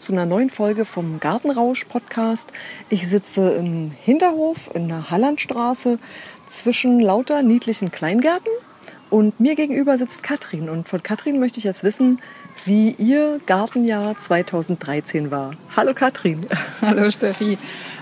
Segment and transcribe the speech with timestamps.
[0.00, 2.50] Zu einer neuen Folge vom Gartenrausch Podcast.
[2.88, 5.98] Ich sitze im Hinterhof in der Hallandstraße
[6.48, 8.50] zwischen lauter niedlichen Kleingärten
[9.10, 10.70] und mir gegenüber sitzt Katrin.
[10.70, 12.18] Und von Katrin möchte ich jetzt wissen,
[12.64, 15.50] wie ihr Gartenjahr 2013 war.
[15.76, 16.46] Hallo Katrin.
[16.80, 17.58] Hallo Steffi.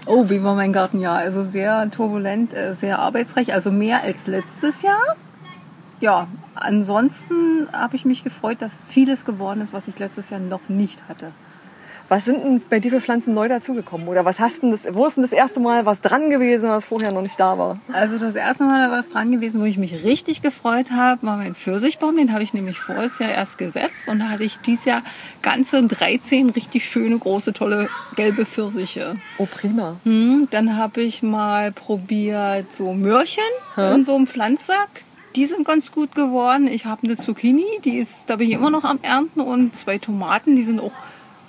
[0.07, 1.19] Oh, wie war mein Gartenjahr?
[1.19, 5.17] Also sehr turbulent, äh, sehr arbeitsreich, also mehr als letztes Jahr.
[5.99, 10.69] Ja, ansonsten habe ich mich gefreut, dass vieles geworden ist, was ich letztes Jahr noch
[10.69, 11.33] nicht hatte.
[12.11, 14.09] Was sind denn bei dir für Pflanzen neu dazugekommen?
[14.09, 16.87] Oder was hast denn das, wo ist denn das erste Mal was dran gewesen, was
[16.87, 17.79] vorher noch nicht da war?
[17.93, 21.37] Also das erste Mal da was dran gewesen, wo ich mich richtig gefreut habe, war
[21.37, 22.17] mein Pfirsichbaum.
[22.17, 25.03] Den habe ich nämlich voriges Jahr erst gesetzt und da hatte ich dieses Jahr
[25.43, 29.17] ganze 13 richtig schöne, große, tolle gelbe Pfirsiche.
[29.37, 29.97] Oh, prima.
[30.05, 33.43] Hm, dann habe ich mal probiert so Möhrchen
[33.75, 33.95] Hä?
[33.95, 34.89] in so einem Pflanzsack.
[35.37, 36.69] Die sind ganz gut geworden.
[36.69, 39.99] Ich habe eine Zucchini, die ist, da bin ich immer noch am Ernten und zwei
[39.99, 40.93] Tomaten, die sind auch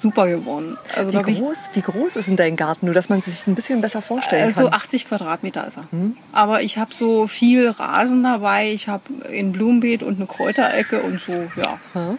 [0.02, 0.78] super geworden.
[0.96, 2.86] Also wie, groß, wie groß ist denn dein Garten?
[2.86, 4.64] Nur, dass man sich ein bisschen besser vorstellen kann.
[4.64, 5.92] So 80 Quadratmeter ist er.
[5.92, 6.16] Hm?
[6.32, 8.72] Aber ich habe so viel Rasen dabei.
[8.72, 11.80] Ich habe ein Blumenbeet und eine Kräuterecke und so, ja.
[11.94, 12.18] Hm?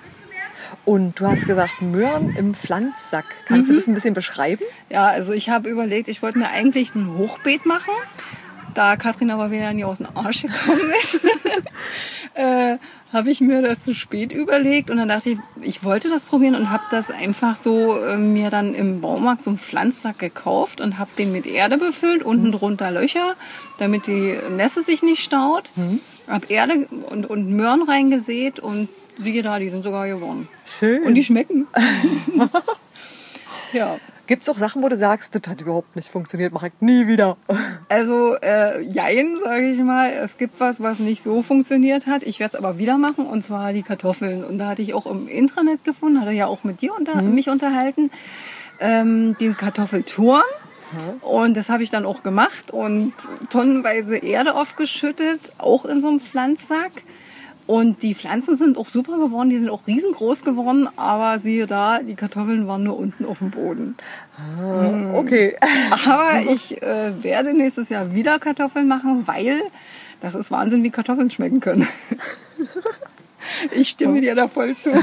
[0.84, 3.24] Und du hast gesagt, Möhren im Pflanzsack.
[3.46, 3.74] Kannst mhm.
[3.74, 4.64] du das ein bisschen beschreiben?
[4.88, 7.92] Ja, also ich habe überlegt, ich wollte mir eigentlich ein Hochbeet machen.
[8.74, 11.24] Da Katrin aber wieder nie aus dem Arsch gekommen ist.
[12.34, 12.76] äh,
[13.12, 16.54] habe ich mir das zu spät überlegt und dann dachte ich, ich wollte das probieren
[16.54, 20.98] und habe das einfach so äh, mir dann im Baumarkt so einen Pflanzsack gekauft und
[20.98, 22.52] habe den mit Erde befüllt, unten mhm.
[22.52, 23.34] drunter Löcher,
[23.78, 25.72] damit die Nässe sich nicht staut.
[25.76, 26.00] Mhm.
[26.28, 28.88] Habe Erde und, und Möhren reingesät und
[29.18, 30.48] siehe da, die sind sogar geworden.
[30.64, 31.02] Schön.
[31.02, 31.66] Und die schmecken.
[33.72, 33.98] ja.
[34.30, 37.08] Gibt es auch Sachen, wo du sagst, das hat überhaupt nicht funktioniert, mache ich nie
[37.08, 37.36] wieder?
[37.88, 40.08] Also, äh, jein, sage ich mal.
[40.12, 42.22] Es gibt was, was nicht so funktioniert hat.
[42.22, 44.44] Ich werde es aber wieder machen, und zwar die Kartoffeln.
[44.44, 47.34] Und da hatte ich auch im Intranet gefunden, hatte ja auch mit dir unter, mhm.
[47.34, 48.12] mich unterhalten,
[48.78, 50.44] ähm, den Kartoffelturm.
[50.92, 51.28] Mhm.
[51.28, 53.12] Und das habe ich dann auch gemacht und
[53.50, 56.92] tonnenweise Erde aufgeschüttet, auch in so einem Pflanzsack.
[57.70, 62.00] Und die Pflanzen sind auch super geworden, die sind auch riesengroß geworden, aber siehe da,
[62.00, 63.94] die Kartoffeln waren nur unten auf dem Boden.
[64.36, 65.56] Ah, okay.
[66.04, 69.62] Aber ich äh, werde nächstes Jahr wieder Kartoffeln machen, weil
[70.20, 71.86] das ist Wahnsinn, wie Kartoffeln schmecken können.
[73.72, 74.90] Ich stimme dir da voll zu.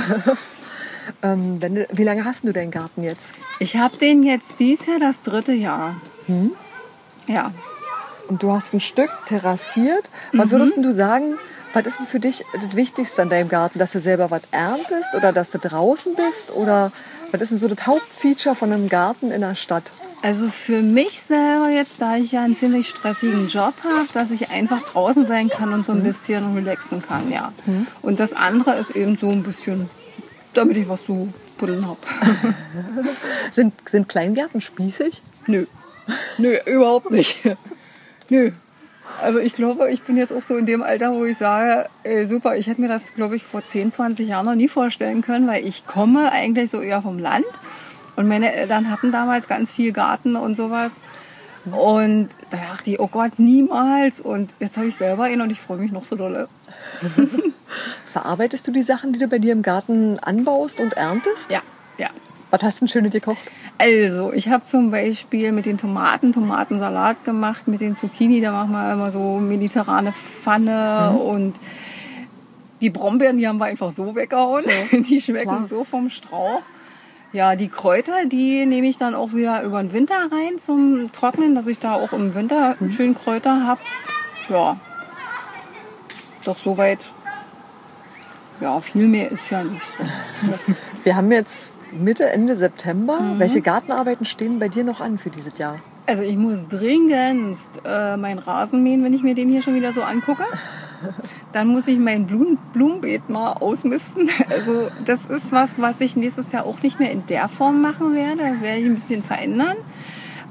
[1.23, 3.31] Ähm, du, wie lange hast du deinen Garten jetzt?
[3.59, 6.01] Ich habe den jetzt dieses Jahr das dritte Jahr.
[6.25, 6.51] Hm?
[7.27, 7.53] Ja.
[8.27, 10.09] Und du hast ein Stück terrassiert.
[10.33, 10.51] Was mhm.
[10.51, 11.35] würdest du sagen,
[11.77, 13.77] was ist denn für dich das Wichtigste an deinem Garten?
[13.77, 16.49] Dass du selber was erntest oder dass du draußen bist?
[16.51, 16.91] Oder
[17.31, 19.91] was ist denn so das Hauptfeature von einem Garten in der Stadt?
[20.23, 24.49] Also für mich selber jetzt, da ich ja einen ziemlich stressigen Job habe, dass ich
[24.49, 26.03] einfach draußen sein kann und so ein mhm.
[26.03, 27.53] bisschen relaxen kann, ja.
[27.67, 27.85] Mhm.
[28.01, 29.87] Und das andere ist eben so ein bisschen,
[30.55, 31.99] damit ich was zu buddeln habe.
[33.51, 35.21] sind, sind Kleingärten spießig?
[35.45, 35.67] Nö.
[36.39, 37.43] Nö, überhaupt nicht.
[38.29, 38.51] Nö,
[39.21, 42.25] also ich glaube, ich bin jetzt auch so in dem Alter, wo ich sage, ey,
[42.25, 45.47] super, ich hätte mir das, glaube ich, vor 10, 20 Jahren noch nie vorstellen können,
[45.47, 47.45] weil ich komme eigentlich so eher vom Land.
[48.15, 50.93] Und meine Eltern hatten damals ganz viel Garten und sowas.
[51.65, 54.21] Und da dachte ich, oh Gott, niemals.
[54.21, 56.47] Und jetzt habe ich selber einen und ich freue mich noch so dolle.
[58.11, 61.51] Verarbeitest du die Sachen, die du bei dir im Garten anbaust und erntest?
[61.51, 61.61] Ja,
[61.97, 62.09] ja.
[62.49, 63.37] Was hast du denn Schönes gekocht?
[63.77, 68.71] Also, ich habe zum Beispiel mit den Tomaten Tomatensalat gemacht, mit den Zucchini, da machen
[68.71, 71.17] wir immer so mediterrane Pfanne mhm.
[71.17, 71.55] und
[72.81, 74.65] die Brombeeren, die haben wir einfach so weggehauen.
[74.65, 74.99] Ja.
[75.09, 75.63] Die schmecken Klar.
[75.63, 76.61] so vom Strauch.
[77.33, 81.55] Ja, die Kräuter, die nehme ich dann auch wieder über den Winter rein zum Trocknen,
[81.55, 82.91] dass ich da auch im Winter mhm.
[82.91, 83.81] schön Kräuter habe.
[84.47, 84.77] Ja,
[86.45, 87.09] doch soweit.
[88.61, 89.85] Ja, viel mehr ist ja nicht.
[91.03, 93.19] Wir haben jetzt Mitte, Ende September.
[93.19, 93.39] Mhm.
[93.39, 95.79] Welche Gartenarbeiten stehen bei dir noch an für dieses Jahr?
[96.05, 99.91] Also ich muss dringendst äh, meinen Rasen mähen, wenn ich mir den hier schon wieder
[99.91, 100.43] so angucke.
[101.53, 104.29] Dann muss ich mein Blumen Blumenbeet mal ausmisten.
[104.49, 108.15] Also das ist was, was ich nächstes Jahr auch nicht mehr in der Form machen
[108.15, 108.43] werde.
[108.49, 109.77] Das werde ich ein bisschen verändern.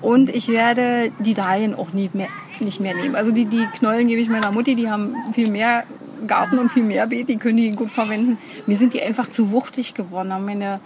[0.02, 2.28] Und ich werde die Dahlien auch nie mehr,
[2.60, 3.16] nicht mehr nehmen.
[3.16, 5.84] Also die, die Knollen gebe ich meiner Mutti, die haben viel mehr
[6.26, 8.38] Garten und viel mehr Beet, die können die gut verwenden.
[8.66, 10.28] Mir sind die einfach zu wuchtig geworden.
[10.44, 10.80] Meine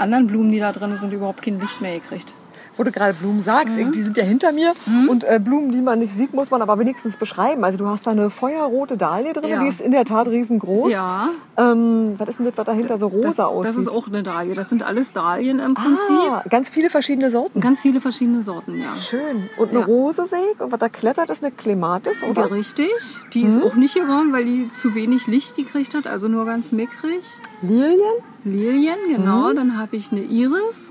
[0.00, 2.34] anderen Blumen, die da drin sind, überhaupt kein Licht mehr gekriegt
[2.80, 3.92] wo du gerade Blumen sagst, mhm.
[3.92, 4.72] die sind ja hinter mir.
[4.86, 5.08] Mhm.
[5.10, 7.62] Und äh, Blumen, die man nicht sieht, muss man aber wenigstens beschreiben.
[7.62, 9.62] Also du hast da eine feuerrote Dahlie drin, ja.
[9.62, 10.90] die ist in der Tat riesengroß.
[10.90, 11.28] Ja.
[11.58, 13.74] Ähm, was ist denn das, was dahinter so rosa das, aussieht?
[13.74, 14.54] Das ist auch eine Dahlie.
[14.54, 16.30] Das sind alles Dahlien im Prinzip.
[16.30, 17.60] Ah, ganz viele verschiedene Sorten.
[17.60, 18.96] Ganz viele verschiedene Sorten, ja.
[18.96, 19.50] Schön.
[19.58, 19.84] Und eine ja.
[19.84, 20.60] Rose sehe ich.
[20.60, 22.48] Und was da klettert, ist eine Clematis, oder?
[22.48, 22.90] Ja, richtig.
[23.34, 23.48] Die mhm.
[23.50, 26.06] ist auch nicht geworden, weil die zu wenig Licht gekriegt hat.
[26.06, 27.24] Also nur ganz mickrig.
[27.60, 27.98] Lilien?
[28.44, 29.52] Lilien, genau.
[29.52, 30.88] Dann habe ich eine Iris.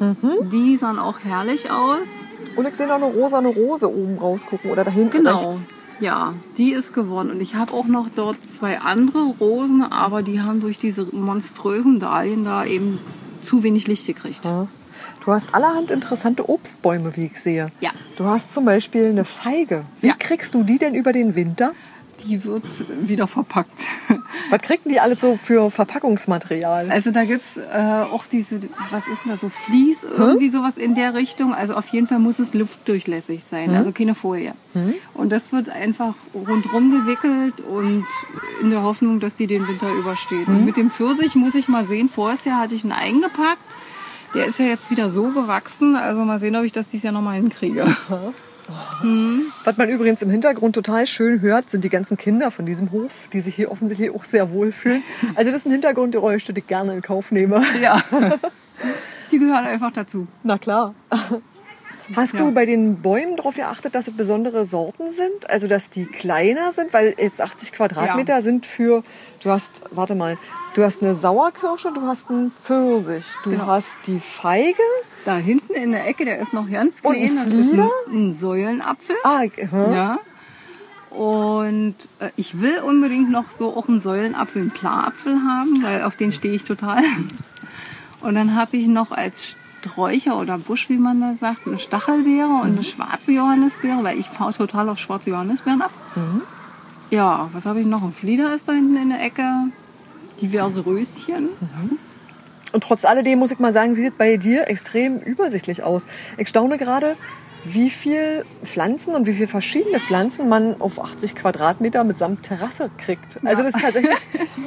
[0.52, 2.08] Die sahen auch herrlich aus.
[2.56, 5.50] Und ich sehe noch eine rosane Rose oben rausgucken oder da hinten Genau.
[5.50, 5.66] rechts.
[6.00, 7.32] Ja, die ist gewonnen.
[7.32, 12.00] Und ich habe auch noch dort zwei andere Rosen, aber die haben durch diese monströsen
[12.00, 13.00] Dahlien da eben
[13.42, 14.46] zu wenig Licht gekriegt.
[14.46, 14.68] Ja.
[15.26, 17.72] Du hast allerhand interessante Obstbäume, wie ich sehe.
[17.82, 17.92] Ja.
[18.18, 19.84] Du hast zum Beispiel eine Feige.
[20.02, 20.14] Wie Ja.
[20.18, 21.72] kriegst du die denn über den Winter?
[22.26, 22.64] Die wird
[23.08, 23.82] wieder verpackt.
[24.50, 26.90] Was kriegen die alles so für Verpackungsmaterial?
[26.90, 30.96] Also da gibt's äh, auch diese, was ist denn das, so Vlies, irgendwie sowas in
[30.96, 31.54] der Richtung.
[31.54, 34.54] Also auf jeden Fall muss es luftdurchlässig sein, also keine Folie.
[35.14, 38.06] Und das wird einfach rundrum gewickelt und
[38.62, 40.48] in der Hoffnung, dass die den Winter übersteht.
[40.48, 43.76] Und mit dem Pfirsich muss ich mal sehen, vorher Jahr hatte ich einen eingepackt.
[44.36, 47.14] Der ist ja jetzt wieder so gewachsen, also mal sehen, ob ich das dieses Jahr
[47.14, 47.86] nochmal hinkriege.
[49.66, 53.12] Was man übrigens im Hintergrund total schön hört, sind die ganzen Kinder von diesem Hof,
[53.34, 55.04] die sich hier offensichtlich auch sehr wohlfühlen.
[55.36, 57.64] Also das ist ein Hintergrundgeräusch, das ich gerne in Kauf nehme.
[57.82, 58.02] Ja.
[59.32, 60.28] Die gehören einfach dazu.
[60.44, 60.96] Na klar.
[62.16, 62.40] Hast Ja.
[62.40, 65.48] du bei den Bäumen darauf geachtet, dass es besondere Sorten sind?
[65.50, 66.92] Also, dass die kleiner sind?
[66.94, 69.04] Weil jetzt 80 Quadratmeter sind für,
[69.44, 70.38] du hast, warte mal,
[70.74, 73.68] du hast eine Sauerkirsche, du hast einen Pfirsich, du Genau.
[73.68, 74.82] hast die Feige.
[75.26, 77.38] Da hinten in der Ecke, der ist noch ganz Und klein.
[77.38, 77.90] ein das ist Flieder?
[78.12, 79.16] ein, ein Säulenapfel.
[79.24, 79.68] Ah, hä?
[79.72, 80.20] Ja.
[81.10, 86.16] Und äh, ich will unbedingt noch so auch einen Säulenapfel, einen Klarapfel haben, weil auf
[86.16, 87.04] den stehe ich total.
[88.22, 92.50] Und dann habe ich noch als Sträucher oder Busch, wie man das sagt, eine Stachelbeere
[92.62, 95.92] und eine schwarze Johannisbeere, weil ich fahre total auf schwarze Johannisbeeren ab.
[97.12, 98.04] Ja, was habe ich noch?
[98.04, 99.44] Ein Flieder ist da hinten in der Ecke.
[100.42, 101.50] Diverse Röschen.
[102.74, 106.04] Und trotz alledem muss ich mal sagen, sieht es bei dir extrem übersichtlich aus.
[106.38, 107.16] Ich staune gerade,
[107.66, 113.40] wie viel Pflanzen und wie viele verschiedene Pflanzen man auf 80 Quadratmeter mitsamt Terrasse kriegt.
[113.44, 114.18] Also das ist tatsächlich,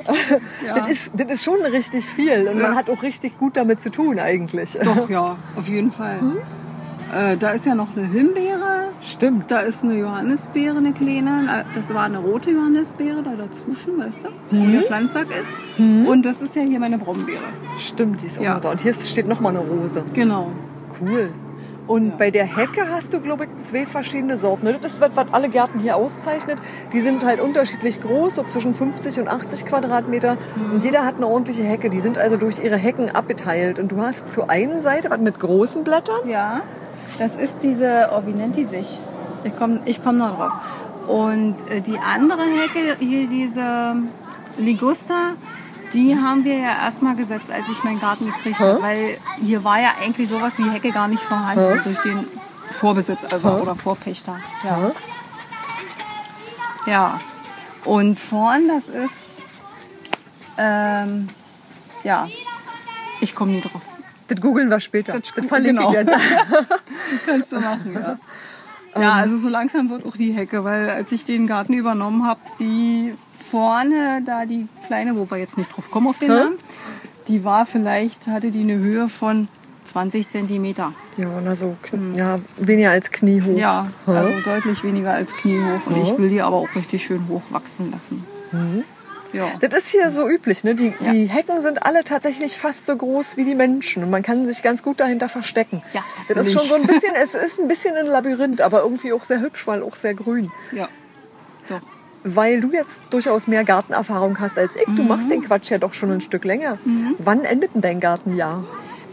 [0.66, 0.74] Ja.
[0.80, 2.76] das, ist, das ist schon richtig viel und man Ja.
[2.76, 4.76] hat auch richtig gut damit zu tun eigentlich.
[4.84, 6.20] Doch, ja, auf jeden Fall.
[7.12, 8.88] Äh, da ist ja noch eine Himbeere.
[9.02, 9.50] Stimmt.
[9.50, 11.64] Da ist eine Johannisbeere, eine kleine.
[11.74, 14.72] Das war eine rote Johannisbeere da dazwischen, weißt du, wo Mhm.
[14.72, 15.78] der Pflanzsack ist.
[15.78, 17.40] Und das ist ja hier meine Brombeere.
[17.78, 18.60] Stimmt, die ist auch Ja.
[18.60, 18.70] da.
[18.70, 20.04] Und hier steht noch mal eine Rose.
[20.14, 20.52] Genau.
[21.00, 21.30] Cool.
[21.88, 22.14] Und Ja.
[22.16, 24.64] bei der Hecke hast du, glaube ich, zwei verschiedene Sorten.
[24.66, 24.78] ne?
[24.80, 26.56] Das ist was, was alle Gärten hier auszeichnet.
[26.92, 30.36] Die sind halt unterschiedlich groß, so zwischen 50 und 80 Quadratmeter.
[30.56, 30.74] Mhm.
[30.74, 31.90] Und jeder hat eine ordentliche Hecke.
[31.90, 33.80] Die sind also durch ihre Hecken abgeteilt.
[33.80, 36.26] Und du hast zur einen Seite was mit großen Blättern.
[36.28, 36.60] Ja,
[37.18, 38.86] das ist diese, oh, wie nennt die sich?
[39.44, 40.52] Ich komme ich komm noch drauf.
[41.06, 43.96] Und äh, die andere Hecke, hier diese
[44.56, 45.32] Ligusta,
[45.92, 48.82] die haben wir ja erstmal gesetzt, als ich meinen Garten gekriegt habe.
[48.82, 52.26] Weil hier war ja eigentlich sowas wie Hecke gar nicht vorhanden durch den
[52.78, 54.38] Vorbesitz also, oder Vorpächter.
[54.64, 54.92] Ja.
[56.86, 57.20] ja.
[57.84, 59.42] Und vorn, das ist,
[60.56, 61.28] ähm,
[62.04, 62.28] ja,
[63.20, 63.82] ich komme nie drauf.
[64.28, 65.18] Das googeln wir später.
[65.18, 65.92] Das, gu- verlinke genau.
[65.92, 66.16] ich dir.
[67.26, 68.18] Kannst du machen, ja.
[69.00, 72.40] Ja, also so langsam wird auch die Hecke, weil als ich den Garten übernommen habe,
[72.58, 73.14] die
[73.50, 76.36] vorne, da die kleine, wo wir jetzt nicht drauf kommen auf den Hä?
[76.38, 76.58] Namen,
[77.28, 79.48] die war vielleicht, hatte die eine Höhe von
[79.84, 80.92] 20 Zentimeter.
[81.16, 83.48] Ja, na so, kn- ja, weniger als kniehoch.
[83.48, 83.56] Hm.
[83.56, 84.10] Ja, Hä?
[84.12, 85.86] also deutlich weniger als kniehoch.
[85.86, 88.24] Und ich will die aber auch richtig schön hoch wachsen lassen.
[89.32, 89.46] Ja.
[89.60, 90.62] Das ist hier so üblich.
[90.64, 90.74] Ne?
[90.74, 94.02] Die, die Hecken sind alle tatsächlich fast so groß wie die Menschen.
[94.04, 95.82] Und man kann sich ganz gut dahinter verstecken.
[95.92, 98.82] Ja, das das ist schon so ein bisschen, es ist ein bisschen ein Labyrinth, aber
[98.82, 100.50] irgendwie auch sehr hübsch, weil auch sehr grün.
[100.72, 100.88] ja.
[101.68, 101.80] Doch.
[102.24, 104.86] Weil du jetzt durchaus mehr Gartenerfahrung hast als ich.
[104.86, 104.96] Mhm.
[104.96, 106.78] Du machst den Quatsch ja doch schon ein Stück länger.
[107.18, 108.62] Wann endet denn dein Gartenjahr?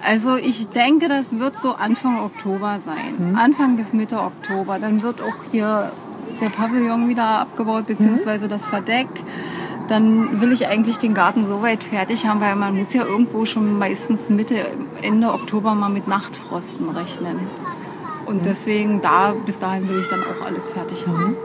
[0.04, 3.36] Also ich denke, das wird so Anfang Oktober sein.
[3.36, 4.78] Anfang bis Mitte Oktober.
[4.80, 5.92] Dann wird auch hier
[6.40, 9.08] der Pavillon wieder abgebaut, beziehungsweise das Verdeck.
[9.90, 13.46] Dann will ich eigentlich den Garten so weit fertig haben, weil man muss ja irgendwo
[13.46, 14.66] schon meistens Mitte,
[15.02, 17.40] Ende Oktober mal mit Nachtfrosten rechnen.
[18.28, 21.36] Und deswegen da, bis dahin will ich dann auch alles fertig haben.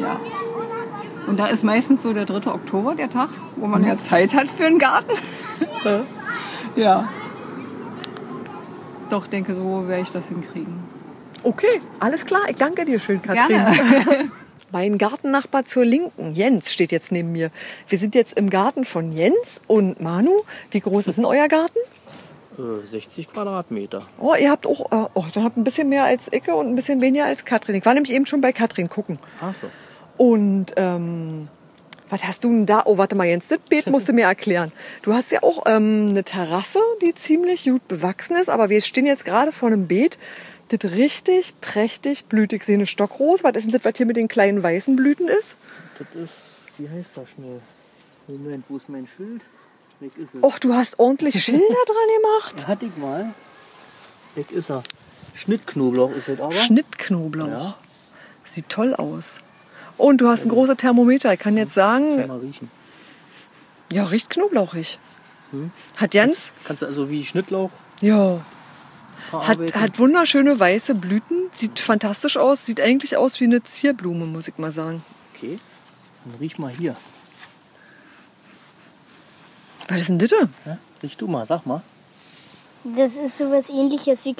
[0.00, 0.18] Ja.
[1.26, 2.50] Und da ist meistens so der 3.
[2.50, 5.12] Oktober der Tag, wo man ja Zeit hat für einen Garten.
[6.76, 7.08] ja.
[9.10, 10.82] Doch, denke, so werde ich das hinkriegen.
[11.42, 12.40] Okay, alles klar.
[12.48, 13.48] Ich danke dir schön, Katrin.
[13.48, 14.30] Gerne.
[14.74, 17.52] Mein Gartennachbar zur Linken, Jens, steht jetzt neben mir.
[17.86, 20.42] Wir sind jetzt im Garten von Jens und Manu.
[20.72, 21.78] Wie groß ist denn euer Garten?
[22.58, 24.02] Äh, 60 Quadratmeter.
[24.18, 26.74] Oh, ihr habt auch, äh, oh, dann habt ein bisschen mehr als Icke und ein
[26.74, 27.76] bisschen weniger als Katrin.
[27.76, 29.20] Ich war nämlich eben schon bei Katrin gucken.
[29.40, 29.68] Ach so.
[30.16, 31.46] Und ähm,
[32.08, 32.82] was hast du denn da?
[32.84, 34.72] Oh, warte mal, Jens, das Beet musst du mir erklären.
[35.02, 39.06] Du hast ja auch ähm, eine Terrasse, die ziemlich gut bewachsen ist, aber wir stehen
[39.06, 40.18] jetzt gerade vor einem Beet,
[40.68, 42.52] das richtig prächtig blüht.
[42.52, 43.44] Ich sehe eine Stockrose.
[43.44, 45.56] Was ist denn das, was hier mit den kleinen weißen Blüten ist?
[45.98, 47.60] Das ist, wie heißt das schnell?
[48.26, 49.42] Moment, wo ist mein Schild?
[50.00, 50.42] Weg ist es.
[50.42, 52.68] Och, du hast ordentlich Schilder dran gemacht.
[52.68, 53.34] Hatte ich mal.
[54.34, 54.82] Weg ist er.
[55.34, 56.52] Schnittknoblauch ist es aber.
[56.52, 57.48] Schnittknoblauch.
[57.48, 57.78] Ja.
[58.44, 59.38] Sieht toll aus.
[59.96, 61.32] Und du hast ein großes Thermometer.
[61.32, 62.70] Ich kann jetzt sagen, mal riechen.
[63.92, 64.98] ja, riecht knoblauchig.
[65.50, 65.70] Hm?
[65.96, 68.44] Hat Jens, Kannst du also wie Schnittlauch ja?
[69.32, 71.50] Hat, hat wunderschöne weiße Blüten.
[71.52, 72.66] Sieht fantastisch aus.
[72.66, 75.02] Sieht eigentlich aus wie eine Zierblume, muss ich mal sagen.
[75.34, 75.58] Okay.
[76.24, 76.96] Dann riech mal hier.
[79.88, 80.30] Was ist denn das?
[80.30, 80.48] denn?
[80.64, 80.78] Ja?
[81.02, 81.82] Riech du mal, sag mal.
[82.84, 84.36] Das ist sowas ähnliches wie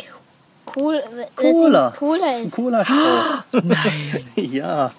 [0.64, 1.00] Cola.
[1.34, 1.94] Cola.
[1.98, 2.54] Cola Das ist ein ist.
[2.54, 3.44] Cola-Strauch.
[3.62, 4.24] Nein.
[4.36, 4.92] ja.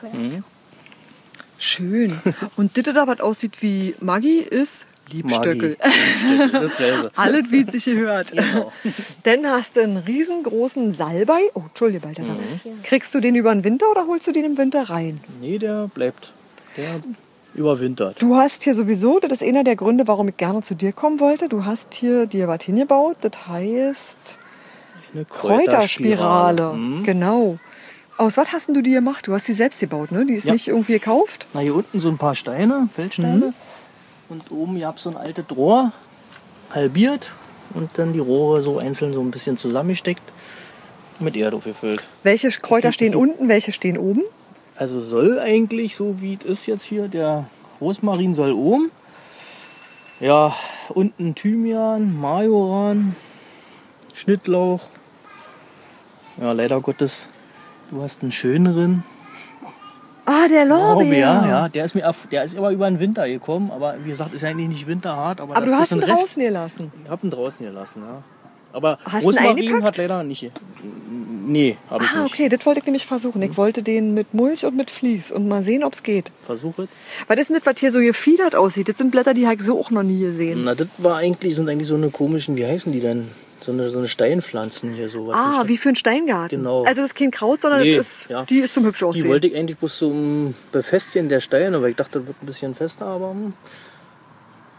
[0.00, 0.42] Cola.
[1.58, 2.18] Schön.
[2.56, 5.76] Und das da, was aussieht wie Maggi, ist Liebstöckel.
[6.40, 7.10] Liebstöckel.
[7.16, 8.32] Alles, wie es sich gehört.
[8.32, 8.72] Genau.
[9.24, 11.40] Dann hast du einen riesengroßen Salbei.
[11.54, 12.34] Oh, Entschuldige, Balthasar.
[12.36, 12.82] Mhm.
[12.82, 15.20] Kriegst du den über den Winter oder holst du den im Winter rein?
[15.40, 16.32] Nee, der bleibt.
[16.76, 17.00] Der
[17.54, 18.20] überwintert.
[18.22, 21.18] Du hast hier sowieso, das ist einer der Gründe, warum ich gerne zu dir kommen
[21.20, 21.48] wollte.
[21.48, 23.16] Du hast hier dir was hingebaut.
[23.22, 24.38] Das heißt
[25.14, 26.72] Eine Kräuterspirale.
[26.74, 27.04] Mhm.
[27.04, 27.58] Genau.
[28.16, 29.26] Aus was hast denn du die gemacht?
[29.28, 30.26] Du hast die selbst gebaut, ne?
[30.26, 30.52] Die ist Ja.
[30.52, 31.46] nicht irgendwie gekauft.
[31.54, 33.54] Na, hier unten so ein paar Steine, Feldsteine.
[34.28, 35.92] Und oben gab es so ein altes Rohr,
[36.70, 37.32] halbiert.
[37.74, 40.22] Und dann die Rohre so einzeln so ein bisschen zusammengesteckt.
[41.20, 42.02] Mit Erde aufgefüllt.
[42.22, 44.22] Welche Kräuter stehen unten, welche stehen oben?
[44.76, 47.46] Also soll eigentlich, so wie es ist jetzt hier, der
[47.80, 48.92] Rosmarin soll oben.
[50.20, 50.54] Ja,
[50.90, 53.16] unten Thymian, Majoran,
[54.14, 54.82] Schnittlauch.
[56.40, 57.26] Ja, leider Gottes,
[57.90, 59.02] du hast einen schöneren.
[60.30, 61.18] Ah, der Lorbeer.
[61.48, 64.44] ja, der ist mir, der ist immer über den Winter gekommen, aber wie gesagt, ist
[64.44, 65.40] eigentlich nicht winterhart.
[65.40, 66.10] Aber, Aber du hast ihn Rest.
[66.20, 66.92] draußen gelassen.
[67.04, 68.22] Ich hab ihn draußen gelassen, ja.
[68.70, 70.50] Aber Hast Rosmarin hat leider nicht.
[71.46, 72.34] Nee, habe ich Ah, nicht.
[72.34, 73.40] okay, das wollte ich nämlich versuchen.
[73.40, 76.30] Ich wollte den mit Mulch und mit Vlies und mal sehen, ob es geht.
[76.44, 76.86] Versuche.
[77.26, 78.90] Was ist denn das, was hier so gefiedert aussieht?
[78.90, 80.60] Das sind Blätter, die habe ich so auch noch nie gesehen.
[80.64, 83.28] Na, das war eigentlich, sind eigentlich so eine komischen, wie heißen die denn?
[83.60, 85.26] So eine, so eine Steinpflanzen hier so.
[85.26, 86.58] was Ah, wie für ein Steingarten.
[86.58, 86.78] Genau.
[86.84, 88.44] Also das ist kein Kraut, sondern Nee, das ist, ja.
[88.44, 89.28] die ist zum hübsch Die aussehen.
[89.28, 92.74] wollte ich eigentlich bloß zum Befestigen der Steine, weil ich dachte, das wird ein bisschen
[92.74, 93.52] fester, aber hm,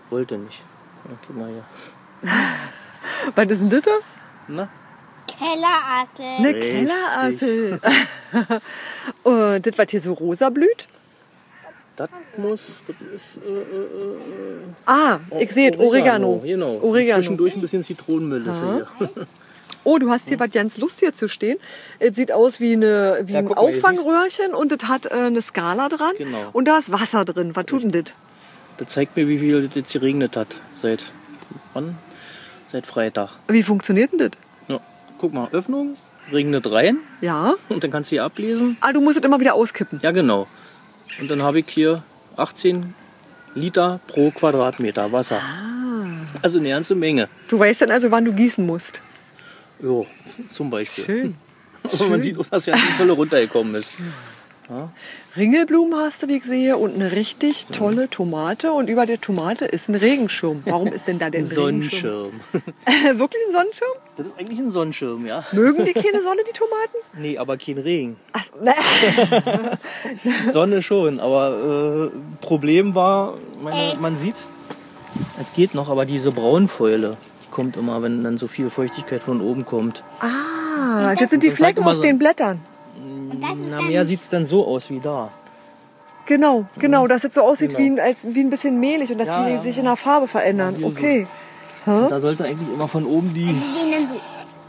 [0.09, 0.61] wollte nicht.
[1.05, 2.31] Ja, guck mal hier.
[3.35, 3.83] Was ist denn das?
[3.83, 3.91] da?
[4.47, 4.69] Na,
[5.27, 6.25] Kellerassel.
[6.37, 6.59] Eine.
[6.59, 7.79] Kellerassel.
[9.23, 10.87] und das, was hier so rosa blüht?
[11.99, 16.41] Das muss, das ist äh, äh, äh, Ah, ich sehe es, Oregano.
[16.43, 16.79] Genau.
[16.81, 17.19] Oregano.
[17.19, 19.09] Zwischendurch ein bisschen Zitronenmelisse hier.
[19.85, 21.57] Oh, du hast hier was ganz Lustiges zu stehen.
[21.99, 25.41] Es sieht aus wie, eine, wie Ja, ein hier Auffangröhrchen und es hat äh, eine
[25.41, 26.11] Skala dran.
[26.17, 26.49] Genau.
[26.51, 27.55] Und da ist Wasser drin.
[27.55, 28.13] Was tut denn das?
[28.77, 30.57] Das zeigt mir, wie viel das jetzt geregnet hat.
[30.75, 31.03] Seit
[31.73, 31.97] wann?
[32.67, 33.29] Seit Freitag.
[33.47, 34.31] Wie funktioniert denn das?
[34.67, 34.79] Ja,
[35.17, 35.95] guck mal, Öffnung,
[36.31, 37.55] regnet rein Ja.
[37.69, 38.77] und dann kannst du hier ablesen.
[38.81, 40.01] Ah, du musst es immer wieder auskippen.
[40.03, 40.45] Ja, genau.
[41.19, 42.03] Und dann habe ich hier
[42.37, 42.93] 18
[43.55, 45.41] Liter pro Quadratmeter Wasser.
[46.41, 47.27] Also eine ganze Menge.
[47.47, 49.01] Du weißt dann also, wann du gießen musst.
[49.81, 50.05] Jo,
[50.49, 51.05] zum Beispiel.
[51.05, 51.35] Schön.
[51.83, 53.93] Aber man sieht, auch, dass ja die Fülle runtergekommen ist.
[55.35, 58.71] Ringelblumen hast du, wie ich sehe, und eine richtig tolle Tomate.
[58.73, 60.61] Und über der Tomate ist ein Regenschirm.
[60.65, 62.31] Warum ist denn da der Ein Regenschirm?
[62.51, 63.17] Sonnenschirm.
[63.19, 63.89] Wirklich ein Sonnenschirm?
[64.17, 65.43] Das ist eigentlich ein Sonnenschirm, ja.
[65.51, 66.97] Mögen die keine Sonne, die Tomaten?
[67.21, 68.17] Nee, aber kein Regen.
[68.33, 68.73] Ach, na,
[70.51, 74.49] Sonne schon, aber äh, Problem war, meine, man sieht's,
[75.39, 79.41] es geht noch, aber diese Braunfäule, die kommt immer, wenn dann so viel Feuchtigkeit von
[79.41, 80.03] oben kommt.
[80.19, 82.61] ah, das sind die Flecken auf so- den Blättern.
[83.39, 85.29] Na, dann mehr sieht's dann so aus wie da.
[86.25, 87.79] Genau, genau, dass es so aussieht Genau.
[87.81, 89.79] wie, ein, als, wie ein bisschen mehlig und dass Ja, die ja, sich ja.
[89.81, 90.75] in der Farbe verändern.
[90.75, 90.99] Ja, hier so.
[90.99, 91.27] Okay.
[91.85, 94.21] Und da sollte eigentlich immer von oben die, die sehen dann so.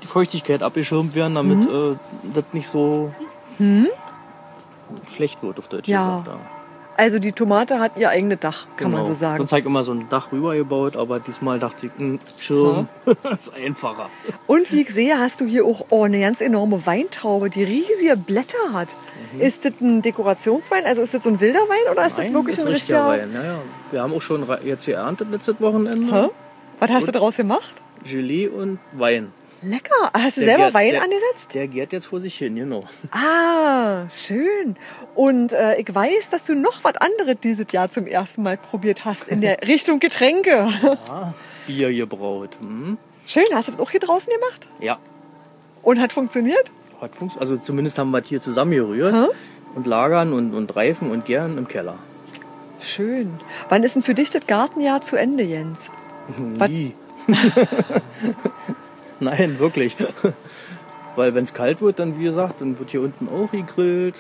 [0.02, 1.93] die Feuchtigkeit abgeschirmt werden, damit Mhm.
[1.93, 1.97] äh,
[2.35, 3.12] das nicht so
[5.14, 6.21] schlecht wird auf Deutsch Ja.
[6.21, 6.38] gesagt.
[6.97, 7.04] Ja.
[7.04, 9.09] Also die Tomate hat ihr eigenes Dach, kann man Genau.
[9.12, 9.38] so sagen.
[9.38, 12.88] Sonst habe ich immer so ein Dach rübergebaut, aber diesmal dachte ich, ein Schirm
[13.38, 14.09] ist einfacher.
[14.47, 18.16] Und wie ich sehe, hast du hier auch oh, eine ganz enorme Weintraube, die riesige
[18.16, 18.94] Blätter hat.
[19.38, 20.85] Ist das ein Dekorationswein?
[20.85, 22.25] Also ist das so ein wilder Wein oder ist das Mhm.
[22.25, 23.06] Nein, wirklich ist ein richtiger?
[23.09, 23.32] Wein.
[23.32, 23.59] Naja,
[23.90, 26.12] wir haben auch schon jetzt geerntet letztes Wochenende.
[26.25, 26.28] Hä?
[26.80, 27.75] Was hast du daraus gemacht?
[28.04, 29.32] Gelee und Wein.
[29.62, 30.11] Lecker.
[30.14, 31.55] Hast du Der selber gärt- Wein der, angesetzt?
[31.55, 32.85] Der gärt jetzt vor sich hin, genau.
[33.11, 34.76] Ah, schön.
[35.14, 39.05] Und äh, ich weiß, dass du noch was anderes dieses Jahr zum ersten Mal probiert
[39.05, 40.69] hast in der Richtung Getränke.
[41.09, 41.35] Ah,
[41.67, 42.57] Bier gebraut.
[42.61, 42.97] Hm?
[43.26, 44.67] Schön, hast du das auch hier draußen gemacht?
[44.81, 44.99] Ja,
[45.83, 46.71] Und hat funktioniert?
[47.00, 49.14] hat funks- Also zumindest haben wir es hier zusammengerührt.
[49.14, 49.26] Hä?
[49.75, 51.97] Und lagern und, und reifen und gären im Keller.
[52.81, 53.35] Schön.
[53.69, 55.88] Wann ist denn für dich das Gartenjahr zu Ende, Jens?
[56.69, 56.95] Nie.
[59.30, 59.96] Nein, wirklich.
[61.16, 64.16] Weil wenn es kalt wird, dann wie gesagt, dann wird hier unten auch gegrillt.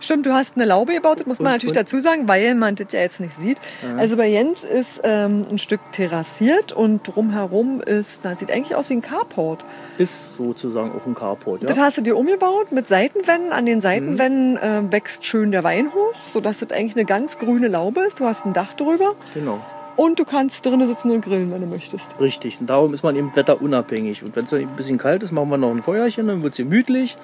[0.00, 2.54] Stimmt, du hast eine Laube gebaut, das muss man Und- natürlich und- dazu sagen, weil
[2.54, 3.56] man das ja jetzt nicht sieht.
[3.96, 8.74] Also bei Jens ist ähm, ein Stück terrassiert und drumherum ist, na, das sieht eigentlich
[8.76, 9.64] aus wie ein Carport.
[9.96, 11.68] Ist sozusagen auch ein Carport, ja.
[11.68, 13.50] Das hast du dir umgebaut mit Seitenwänden.
[13.52, 17.68] An den Seitenwänden äh, wächst schön der Wein hoch, sodass das eigentlich eine ganz grüne
[17.68, 18.20] Laube ist.
[18.20, 19.64] Du hast ein Dach drüber Genau.
[19.96, 22.06] Und du kannst drinnen sitzen und grillen, wenn du möchtest.
[22.20, 22.58] Richtig.
[22.60, 24.22] Und darum ist man eben wetterunabhängig.
[24.22, 26.52] Und wenn es dann ein bisschen kalt ist, machen wir noch ein Feuerchen, dann wird
[26.54, 27.16] es gemütlich.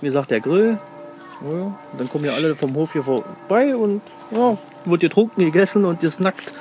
[0.00, 0.78] Wie gesagt, der Grill.
[1.42, 4.00] Ja, und dann kommen ja alle vom Hof hier vorbei und
[4.30, 6.52] ja, wird getrunken, gegessen und gesnackt.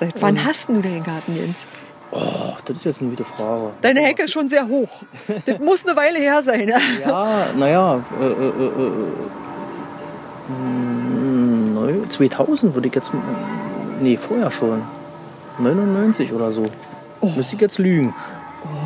[0.00, 1.64] Seit wann hast du den Garten, Jens?
[2.12, 3.70] Oh, das ist jetzt eine gute Frage.
[3.82, 5.02] Deine Hecke ist schon sehr hoch.
[5.44, 6.72] Das muss eine Weile her sein.
[7.00, 13.10] Ja, naja, äh, äh, äh, äh, mm, neu- 2000 würde ich jetzt,
[14.00, 14.82] nee, vorher schon.
[15.58, 16.64] 99 oder so.
[17.34, 18.14] Müsste ich jetzt lügen.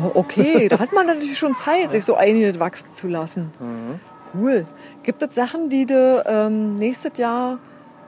[0.03, 3.51] Oh, okay, da hat man natürlich schon Zeit, sich so einiges wachsen zu lassen.
[4.33, 4.65] Cool.
[5.03, 7.59] Gibt es Sachen, die du ähm, nächstes Jahr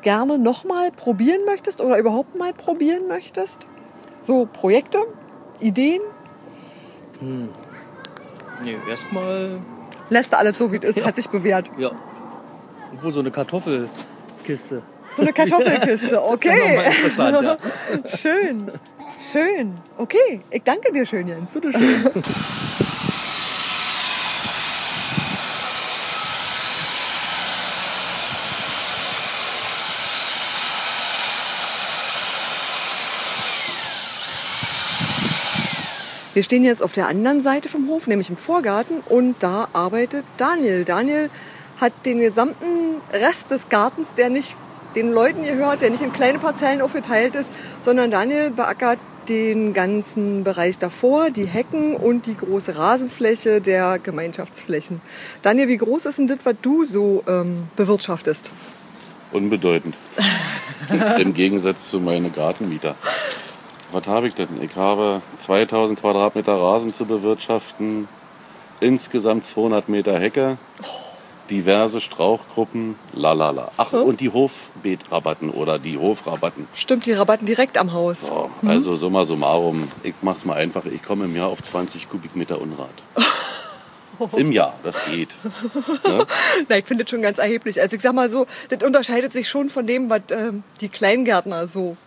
[0.04, 3.68] gerne nochmal probieren möchtest oder überhaupt mal probieren möchtest?
[4.22, 5.00] So Projekte,
[5.60, 6.00] Ideen?
[7.20, 9.60] Nee, erstmal,
[10.10, 11.70] Lässt du alles so, wie es ist, hat sich bewährt.
[11.78, 11.92] ja.
[12.96, 14.82] Obwohl so eine Kartoffelkiste.
[15.16, 16.92] So eine Kartoffelkiste, okay.
[17.18, 17.58] ja.
[18.08, 18.72] Schön,
[19.32, 19.74] schön.
[19.98, 21.52] Okay, ich danke dir schön, Jens.
[21.52, 22.12] Bitteschön.
[36.34, 40.26] Wir stehen jetzt auf der anderen Seite vom Hof, nämlich im Vorgarten, und da arbeitet
[40.38, 40.84] Daniel.
[40.84, 41.30] Daniel
[41.80, 44.58] hat den gesamten Rest des Gartens, der nicht
[44.96, 47.50] den Leuten gehört, der nicht in kleine Parzellen aufgeteilt ist,
[47.82, 55.02] sondern Daniel beackert den ganzen Bereich davor, die Hecken und die große Rasenfläche der Gemeinschaftsflächen.
[55.42, 58.52] Daniel, wie groß ist denn das, was du so ähm, bewirtschaftest?
[59.32, 59.96] Unbedeutend.
[61.20, 62.96] Im Gegensatz zu meinen Gartenmieter.
[63.92, 64.50] Was habe ich denn?
[64.62, 68.08] Ich habe 2000 Quadratmeter Rasen zu bewirtschaften,
[68.80, 70.58] insgesamt 200 Meter Hecke,
[71.50, 73.72] diverse Strauchgruppen, lalala.
[73.78, 76.68] Ach, und die Hofbeetrabatten oder die Hofrabatten.
[76.74, 78.28] Stimmt, die Rabatten direkt am Haus.
[78.28, 82.62] So, also summa summarum, ich mach's mal einfach, ich komme im Jahr auf 20 Kubikmeter
[82.62, 82.90] Unrat.
[84.38, 85.30] Im Jahr, das geht.
[86.06, 86.26] Ne?
[86.70, 87.82] Na, ich finde das schon ganz erheblich.
[87.82, 91.68] Also ich sag mal so, das unterscheidet sich schon von dem, was ähm, die Kleingärtner
[91.68, 91.98] so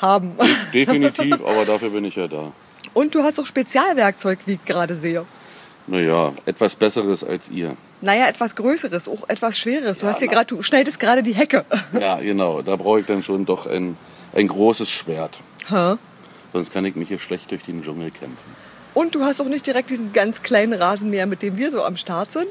[0.00, 0.32] haben.
[0.72, 2.52] Definitiv, aber dafür bin ich ja da.
[2.94, 5.26] Und du hast auch Spezialwerkzeug, wie ich gerade sehe.
[5.86, 7.76] Naja, etwas Besseres als ihr.
[8.02, 9.98] Naja, etwas Größeres, auch etwas Schweres.
[9.98, 11.64] Du hast hier gerade, du schneidest gerade die Hecke.
[11.98, 12.62] Ja, genau.
[12.62, 13.96] Da brauche ich dann schon doch ein,
[14.34, 15.36] ein großes Schwert.
[15.70, 15.98] Ha?
[16.52, 18.56] Sonst kann ich mich hier schlecht durch den Dschungel kämpfen.
[18.94, 21.96] Und du hast auch nicht direkt diesen ganz kleinen Rasenmäher, mit dem wir so am
[21.96, 22.48] Start sind.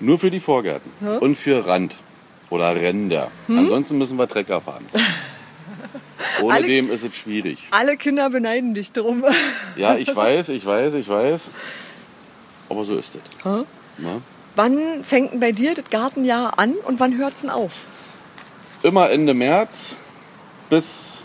[0.00, 1.94] Nur für die Vorgärten und für Rand
[2.50, 3.30] oder Ränder.
[3.46, 3.58] Hm?
[3.58, 4.84] Ansonsten müssen wir Trecker fahren.
[6.42, 7.58] Ohne Alle- dem ist es schwierig.
[7.70, 9.24] Alle Kinder beneiden dich drum.
[9.76, 11.50] Ja, ich weiß, ich weiß, ich weiß.
[12.68, 13.20] Aber so ist es.
[14.54, 17.72] Wann fängt denn bei dir das Gartenjahr an und wann hört es denn auf?
[18.82, 19.96] Immer Ende März
[20.68, 21.22] bis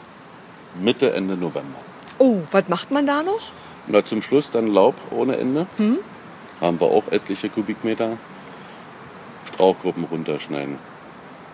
[0.80, 1.80] Mitte, Ende November.
[2.20, 3.52] Oh, was macht man da noch?
[3.88, 5.68] Na, zum Schluss dann Laub ohne Ende.
[6.62, 8.18] Haben wir auch etliche Kubikmeter.
[9.46, 10.78] Strauchgruppen runterschneiden.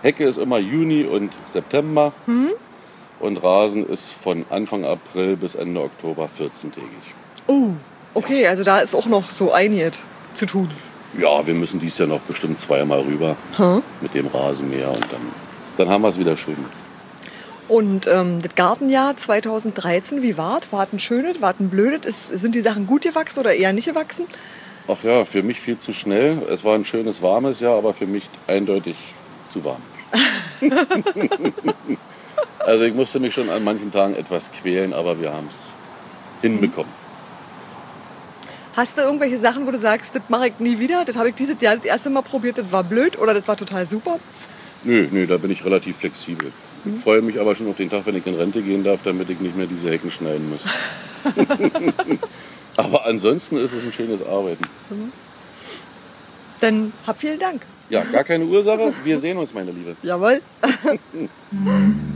[0.01, 2.11] Hecke ist immer Juni und September.
[3.19, 6.83] Und Rasen ist von Anfang April bis Ende Oktober 14-tägig.
[7.47, 7.69] Oh,
[8.13, 9.99] okay, also da ist auch noch so einiges
[10.35, 10.69] zu tun.
[11.17, 13.81] Ja, wir müssen dies Jahr noch bestimmt zweimal rüber Ha?
[14.01, 15.21] mit dem Rasenmäher und dann,
[15.77, 16.57] dann haben wir es wieder schön.
[17.67, 20.71] Und ähm, das Gartenjahr 2013, wie war es?
[20.71, 22.29] War es ein schönes, war es ein blödes?
[22.29, 24.25] Ist, sind die Sachen gut gewachsen oder eher nicht gewachsen?
[24.87, 26.41] Ach ja, für mich viel zu schnell.
[26.49, 28.97] Es war ein schönes, warmes Jahr, aber für mich eindeutig
[29.47, 29.81] zu warm.
[32.59, 35.71] also ich musste mich schon an manchen Tagen etwas quälen, aber wir haben es
[36.41, 37.02] hinbekommen.
[38.75, 41.05] Hast du irgendwelche Sachen, wo du sagst, das mache ich nie wieder?
[41.05, 43.55] Das habe ich dieses Jahr das erste Mal probiert, das war blöd oder das war
[43.55, 44.19] total super?
[44.83, 46.51] Nö, nö, da bin ich relativ flexibel.
[46.85, 49.29] Ich freue mich aber schon auf den Tag, wenn ich in Rente gehen darf, damit
[49.29, 50.61] ich nicht mehr diese Hecken schneiden muss.
[52.75, 54.65] aber ansonsten ist es ein schönes Arbeiten.
[56.59, 57.61] Dann hab vielen Dank.
[57.89, 58.91] Ja, gar keine Ursache.
[59.03, 59.95] Wir sehen uns, meine Liebe.
[60.01, 60.41] Jawohl.